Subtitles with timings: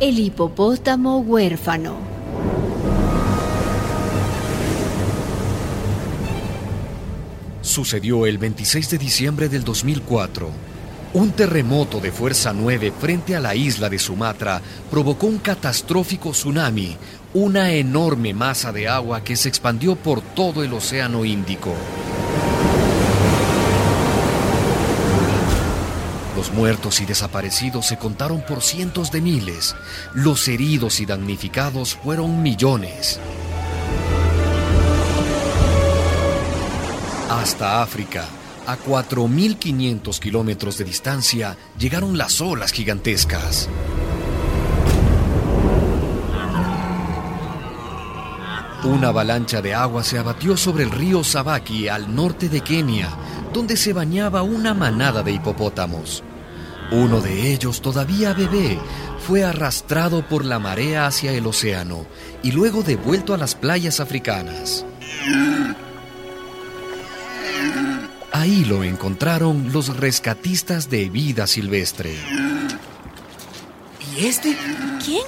[0.00, 1.98] El hipopótamo huérfano.
[7.60, 10.48] Sucedió el 26 de diciembre del 2004.
[11.12, 16.96] Un terremoto de fuerza 9 frente a la isla de Sumatra provocó un catastrófico tsunami,
[17.34, 21.74] una enorme masa de agua que se expandió por todo el Océano Índico.
[26.60, 29.74] Muertos y desaparecidos se contaron por cientos de miles.
[30.12, 33.18] Los heridos y damnificados fueron millones.
[37.30, 38.26] Hasta África,
[38.66, 43.70] a 4.500 kilómetros de distancia, llegaron las olas gigantescas.
[48.84, 53.08] Una avalancha de agua se abatió sobre el río Sabaki al norte de Kenia,
[53.50, 56.22] donde se bañaba una manada de hipopótamos.
[56.92, 58.78] Uno de ellos, todavía bebé,
[59.20, 62.04] fue arrastrado por la marea hacia el océano
[62.42, 64.84] y luego devuelto a las playas africanas.
[68.32, 72.16] Ahí lo encontraron los rescatistas de vida silvestre.
[74.16, 74.56] ¿Y este?
[75.04, 75.22] ¿Quién?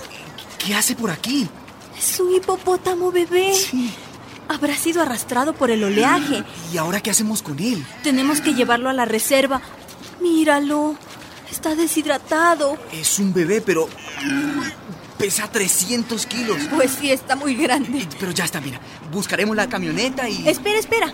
[0.59, 1.49] ¿Qué hace por aquí?
[1.97, 3.55] Es un hipopótamo bebé.
[3.55, 3.93] Sí.
[4.49, 6.43] Habrá sido arrastrado por el oleaje.
[6.73, 7.85] ¿Y ahora qué hacemos con él?
[8.03, 9.63] Tenemos que llevarlo a la reserva.
[10.21, 10.97] Míralo.
[11.53, 12.77] Está deshidratado.
[12.93, 13.89] Es un bebé, pero
[15.19, 16.57] pesa 300 kilos.
[16.75, 18.09] Pues sí, está muy grande.
[18.19, 18.81] Pero ya está, mira.
[19.13, 20.49] Buscaremos la camioneta y...
[20.49, 21.13] Espera, espera.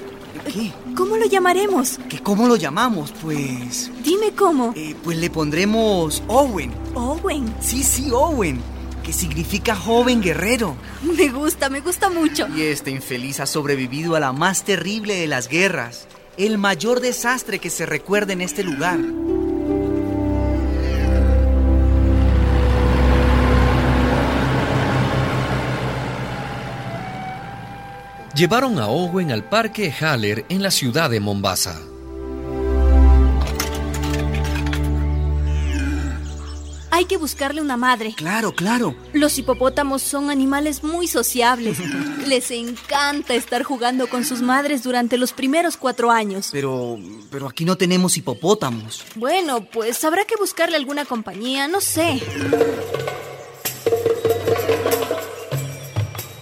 [0.51, 0.73] ¿Qué?
[0.97, 1.99] ¿Cómo lo llamaremos?
[2.09, 3.13] ¿Que ¿Cómo lo llamamos?
[3.21, 3.91] Pues...
[4.03, 4.73] Dime cómo.
[4.77, 6.73] eh, pues le pondremos Owen.
[6.95, 7.53] Owen.
[7.61, 8.61] Sí, sí, Owen.
[9.03, 10.77] Que significa joven guerrero.
[11.03, 12.47] Me gusta, me gusta mucho.
[12.57, 16.07] Y este infeliz ha sobrevivido a la más terrible de las guerras.
[16.37, 18.99] El mayor desastre que se recuerda en este lugar.
[28.39, 31.83] Llevaron a Owen al parque Haller en la ciudad de Mombasa.
[36.93, 38.15] Hay que buscarle una madre.
[38.17, 38.95] Claro, claro.
[39.13, 41.79] Los hipopótamos son animales muy sociables.
[42.29, 46.51] Les encanta estar jugando con sus madres durante los primeros cuatro años.
[46.53, 46.97] Pero,
[47.33, 49.05] pero aquí no tenemos hipopótamos.
[49.17, 52.23] Bueno, pues habrá que buscarle alguna compañía, no sé.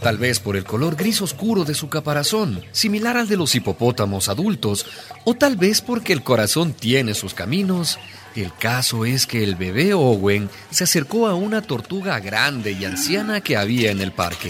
[0.06, 4.28] Tal vez por el color gris oscuro de su caparazón, similar al de los hipopótamos
[4.28, 4.86] adultos,
[5.24, 7.98] o tal vez porque el corazón tiene sus caminos.
[8.36, 13.40] El caso es que el bebé Owen se acercó a una tortuga grande y anciana
[13.40, 14.48] que había en el parque.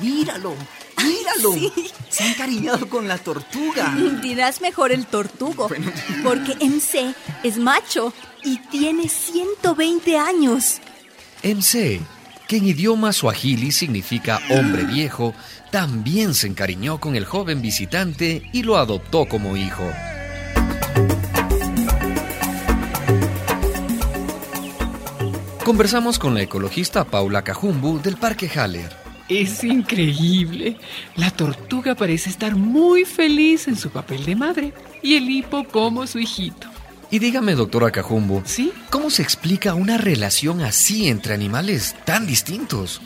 [0.00, 0.54] Míralo,
[1.04, 1.70] míralo.
[2.08, 3.94] Se ha encariñado con la tortuga.
[4.22, 5.68] Dirás mejor el tortugo,
[6.24, 10.80] porque MC es macho y tiene 120 años.
[11.42, 12.00] MC,
[12.48, 15.34] que en idioma suajili significa hombre viejo,
[15.70, 19.84] también se encariñó con el joven visitante y lo adoptó como hijo.
[25.62, 28.96] Conversamos con la ecologista Paula Cajumbu del Parque Haller.
[29.28, 30.78] Es increíble.
[31.16, 34.72] La tortuga parece estar muy feliz en su papel de madre
[35.02, 36.77] y el hipo como su hijito.
[37.10, 38.72] Y dígame, doctora Cajumbu, ¿Sí?
[38.90, 43.00] ¿cómo se explica una relación así entre animales tan distintos?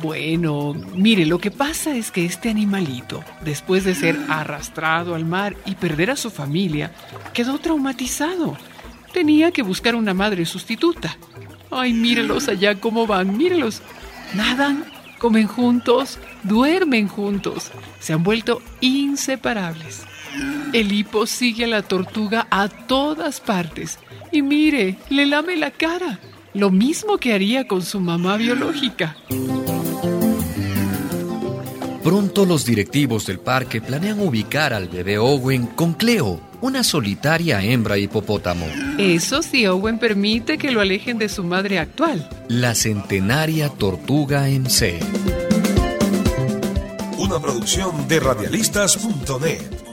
[0.00, 5.56] Bueno, mire, lo que pasa es que este animalito, después de ser arrastrado al mar
[5.64, 6.92] y perder a su familia,
[7.32, 8.56] quedó traumatizado.
[9.12, 11.16] Tenía que buscar una madre sustituta.
[11.70, 13.82] Ay, mírelos allá cómo van, mírelos.
[14.34, 14.84] Nadan,
[15.18, 17.72] comen juntos, duermen juntos.
[17.98, 20.04] Se han vuelto inseparables.
[20.72, 23.98] El hipo sigue a la tortuga a todas partes.
[24.30, 26.20] Y mire, le lame la cara.
[26.54, 29.16] Lo mismo que haría con su mamá biológica.
[32.04, 37.98] Pronto los directivos del parque planean ubicar al bebé Owen con Cleo, una solitaria hembra
[37.98, 38.66] hipopótamo.
[38.96, 42.28] Eso si Owen permite que lo alejen de su madre actual.
[42.48, 45.00] La centenaria tortuga MC.
[47.18, 49.89] Una producción de radialistas.net.